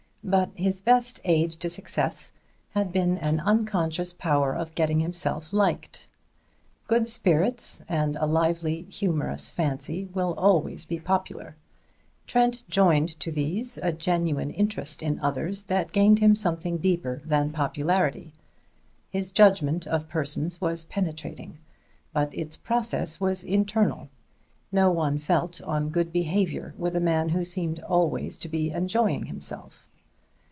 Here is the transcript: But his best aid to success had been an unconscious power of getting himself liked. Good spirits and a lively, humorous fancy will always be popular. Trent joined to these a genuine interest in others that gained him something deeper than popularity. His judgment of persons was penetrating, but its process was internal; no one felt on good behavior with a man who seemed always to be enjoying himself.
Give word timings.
But 0.23 0.51
his 0.55 0.79
best 0.79 1.19
aid 1.25 1.49
to 1.59 1.69
success 1.69 2.31
had 2.69 2.91
been 2.93 3.17
an 3.17 3.39
unconscious 3.39 4.13
power 4.13 4.53
of 4.53 4.75
getting 4.75 4.99
himself 4.99 5.51
liked. 5.51 6.07
Good 6.87 7.09
spirits 7.09 7.81
and 7.89 8.15
a 8.15 8.27
lively, 8.27 8.83
humorous 8.83 9.49
fancy 9.49 10.05
will 10.13 10.35
always 10.35 10.85
be 10.85 10.99
popular. 10.99 11.55
Trent 12.27 12.61
joined 12.69 13.19
to 13.19 13.31
these 13.31 13.79
a 13.81 13.91
genuine 13.91 14.51
interest 14.51 15.01
in 15.01 15.19
others 15.21 15.63
that 15.65 15.91
gained 15.91 16.19
him 16.19 16.35
something 16.35 16.77
deeper 16.77 17.23
than 17.25 17.51
popularity. 17.51 18.31
His 19.09 19.31
judgment 19.31 19.87
of 19.87 20.07
persons 20.07 20.61
was 20.61 20.83
penetrating, 20.85 21.57
but 22.13 22.33
its 22.33 22.57
process 22.57 23.19
was 23.19 23.43
internal; 23.43 24.07
no 24.71 24.91
one 24.91 25.17
felt 25.17 25.61
on 25.63 25.89
good 25.89 26.13
behavior 26.13 26.75
with 26.77 26.95
a 26.95 27.01
man 27.01 27.29
who 27.29 27.43
seemed 27.43 27.79
always 27.79 28.37
to 28.37 28.47
be 28.47 28.69
enjoying 28.69 29.25
himself. 29.25 29.87